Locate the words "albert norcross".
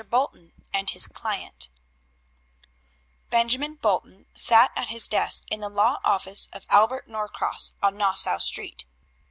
6.71-7.73